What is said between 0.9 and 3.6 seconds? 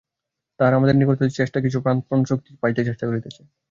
নিকট হইতে কিছু প্রাণশক্তি পাইতে চেষ্টা করিতেছে।